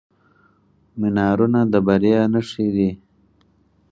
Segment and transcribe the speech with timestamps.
[0.99, 2.89] منارونه د بریا نښې دي.